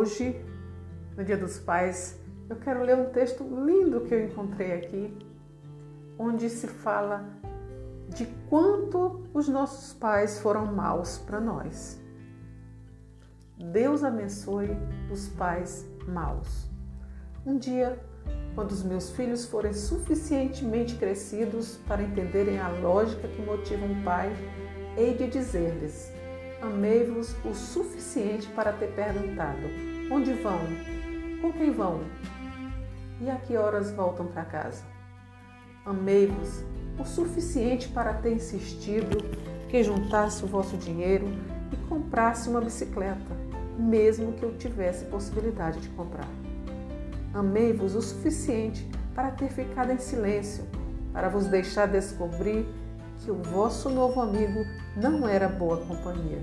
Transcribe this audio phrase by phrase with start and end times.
[0.00, 0.34] Hoje,
[1.14, 2.18] no Dia dos Pais,
[2.48, 5.14] eu quero ler um texto lindo que eu encontrei aqui,
[6.18, 7.28] onde se fala
[8.08, 12.00] de quanto os nossos pais foram maus para nós.
[13.58, 14.70] Deus abençoe
[15.12, 16.66] os pais maus.
[17.44, 18.02] Um dia,
[18.54, 24.34] quando os meus filhos forem suficientemente crescidos para entenderem a lógica que motiva um pai,
[24.96, 26.10] hei de dizer-lhes:
[26.62, 29.62] Amei-vos o suficiente para ter perguntado:
[30.10, 30.60] Onde vão?
[31.40, 32.02] Com quem vão?
[33.18, 34.84] E a que horas voltam para casa?
[35.86, 36.62] Amei-vos
[36.98, 39.16] o suficiente para ter insistido
[39.70, 41.26] que juntasse o vosso dinheiro
[41.72, 43.34] e comprasse uma bicicleta,
[43.78, 46.28] mesmo que eu tivesse possibilidade de comprar.
[47.32, 50.64] Amei-vos o suficiente para ter ficado em silêncio,
[51.10, 52.66] para vos deixar descobrir
[53.20, 54.64] que o vosso novo amigo
[54.96, 56.42] não era boa companhia.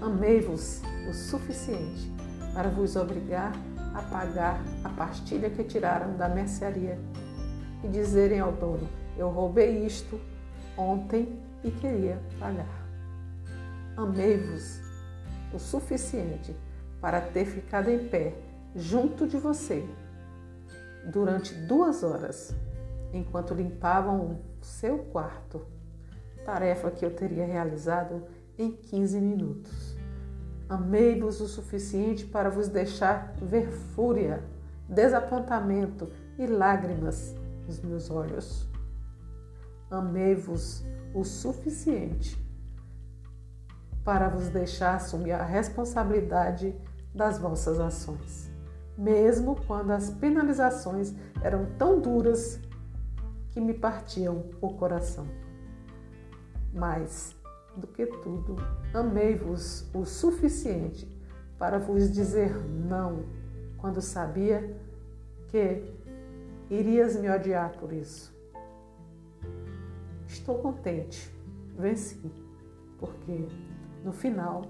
[0.00, 2.10] Amei-vos o suficiente
[2.54, 3.52] para vos obrigar
[3.94, 6.98] a pagar a pastilha que tiraram da mercearia
[7.84, 10.20] e dizerem ao dono: Eu roubei isto
[10.76, 12.86] ontem e queria pagar.
[13.96, 14.80] Amei-vos
[15.52, 16.54] o suficiente
[17.00, 18.34] para ter ficado em pé
[18.74, 19.86] junto de você
[21.06, 22.54] durante duas horas
[23.12, 25.77] enquanto limpavam o seu quarto
[26.48, 28.24] tarefa que eu teria realizado
[28.58, 29.98] em 15 minutos.
[30.66, 34.42] Amei-vos o suficiente para vos deixar ver fúria,
[34.88, 37.34] desapontamento e lágrimas
[37.66, 38.66] nos meus olhos.
[39.90, 40.82] Amei-vos
[41.14, 42.42] o suficiente
[44.02, 46.74] para vos deixar assumir a responsabilidade
[47.14, 48.50] das vossas ações,
[48.96, 52.58] mesmo quando as penalizações eram tão duras
[53.50, 55.26] que me partiam o coração
[56.72, 57.36] mais
[57.76, 58.56] do que tudo,
[58.92, 61.06] amei-vos o suficiente
[61.58, 63.24] para vos dizer não,
[63.78, 64.76] quando sabia
[65.48, 65.82] que
[66.70, 68.36] irias me odiar por isso.
[70.26, 71.32] Estou contente,
[71.76, 72.20] venci,
[72.98, 73.46] porque
[74.04, 74.62] no final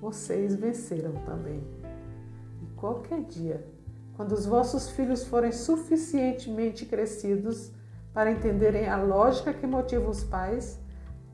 [0.00, 1.62] vocês venceram também.
[2.62, 3.66] E qualquer dia,
[4.16, 7.72] quando os vossos filhos forem suficientemente crescidos
[8.12, 10.78] para entenderem a lógica que motiva os pais,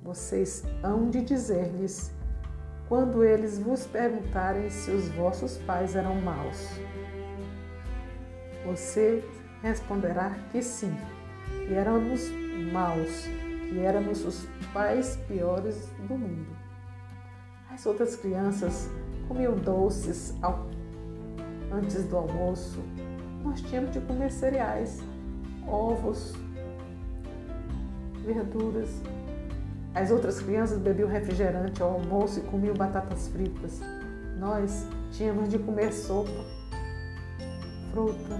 [0.06, 2.12] vocês hão de dizer-lhes
[2.88, 6.70] quando eles vos perguntarem se os vossos pais eram maus.
[8.64, 9.24] Você
[9.62, 10.96] responderá que sim,
[11.66, 12.30] que éramos
[12.72, 13.24] maus,
[13.68, 16.56] que éramos os pais piores do mundo.
[17.68, 18.88] As outras crianças
[19.26, 20.68] comiam doces ao...
[21.72, 22.78] antes do almoço.
[23.42, 25.00] Nós tínhamos de comer cereais,
[25.66, 26.32] ovos,
[28.24, 29.02] verduras,
[29.96, 33.80] as outras crianças bebiam refrigerante ao almoço e comiam batatas fritas.
[34.38, 36.44] Nós tínhamos de comer sopa,
[37.90, 38.38] fruta.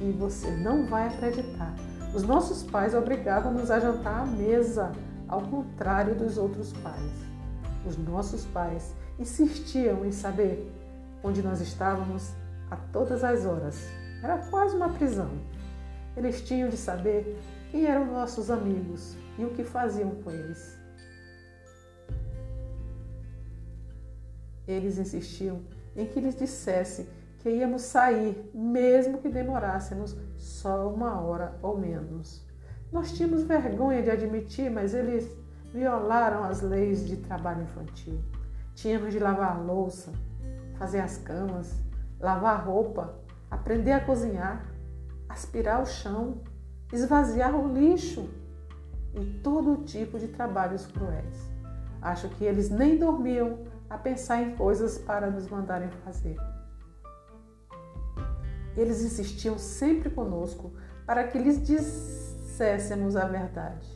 [0.00, 1.74] E você não vai acreditar.
[2.14, 4.92] Os nossos pais obrigavam-nos a jantar à mesa,
[5.26, 7.12] ao contrário dos outros pais.
[7.84, 10.72] Os nossos pais insistiam em saber
[11.24, 12.30] onde nós estávamos
[12.70, 13.88] a todas as horas.
[14.22, 15.30] Era quase uma prisão.
[16.16, 17.36] Eles tinham de saber
[17.70, 20.78] quem eram nossos amigos, e o que faziam com eles.
[24.66, 25.60] Eles insistiam
[25.94, 32.44] em que lhes dissesse que íamos sair, mesmo que demorássemos só uma hora ou menos.
[32.90, 35.36] Nós tínhamos vergonha de admitir, mas eles
[35.72, 38.20] violaram as leis de trabalho infantil.
[38.74, 40.12] Tínhamos de lavar a louça,
[40.76, 41.72] fazer as camas,
[42.18, 43.14] lavar roupa,
[43.50, 44.66] aprender a cozinhar,
[45.28, 46.42] aspirar o chão,
[46.92, 48.28] esvaziar o lixo
[49.14, 51.48] e todo tipo de trabalhos cruéis.
[52.00, 56.36] Acho que eles nem dormiam a pensar em coisas para nos mandarem fazer.
[58.76, 60.72] Eles insistiam sempre conosco
[61.06, 63.88] para que lhes disséssemos a verdade.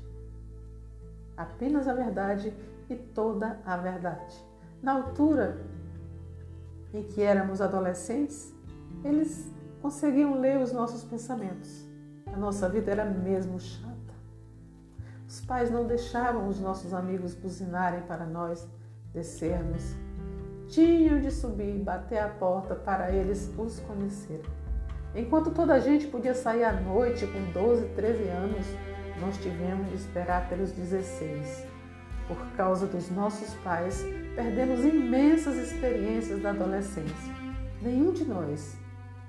[1.37, 2.55] Apenas a verdade
[2.89, 4.35] e toda a verdade.
[4.83, 5.61] Na altura
[6.93, 8.53] em que éramos adolescentes,
[9.05, 9.51] eles
[9.81, 11.90] conseguiam ler os nossos pensamentos.
[12.33, 14.01] A nossa vida era mesmo chata
[15.31, 18.69] os pais não deixavam os nossos amigos buzinarem para nós
[19.15, 19.95] descermos.
[20.67, 24.43] Tinham de subir e bater a porta para eles os conhecerem.
[25.15, 28.67] Enquanto toda a gente podia sair à noite com 12, 13 anos,
[29.21, 31.65] nós tivemos de esperar pelos 16.
[32.27, 34.05] Por causa dos nossos pais,
[34.35, 37.35] perdemos imensas experiências da adolescência.
[37.81, 38.77] Nenhum de nós,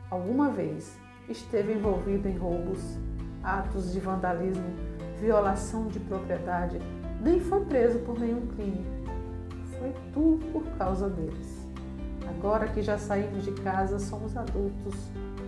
[0.09, 0.97] alguma vez,
[1.31, 2.97] esteve envolvido em roubos,
[3.43, 4.91] atos de vandalismo
[5.21, 6.79] violação de propriedade,
[7.21, 8.83] nem foi preso por nenhum crime.
[9.77, 11.61] Foi tudo por causa deles.
[12.27, 14.95] Agora que já saímos de casa, somos adultos,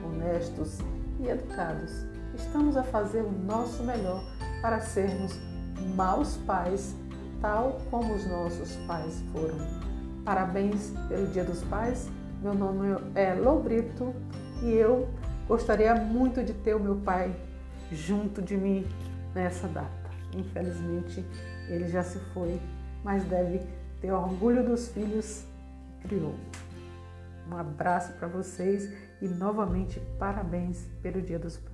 [0.06, 0.78] honestos
[1.20, 2.06] e educados.
[2.36, 4.24] Estamos a fazer o nosso melhor
[4.62, 5.40] para sermos
[5.96, 6.96] maus pais,
[7.42, 9.58] tal como os nossos pais foram.
[10.24, 12.10] Parabéns pelo Dia dos Pais.
[12.42, 14.14] Meu nome é Lobrito
[14.62, 15.08] e eu
[15.48, 17.36] gostaria muito de ter o meu pai
[17.92, 18.88] junto de mim
[19.34, 20.10] nessa data.
[20.36, 21.26] Infelizmente,
[21.68, 22.60] ele já se foi,
[23.04, 23.62] mas deve
[24.02, 25.46] ter orgulho dos filhos
[26.02, 26.36] que criou.
[27.50, 28.92] Um abraço para vocês
[29.22, 31.73] e novamente parabéns pelo Dia dos Pais.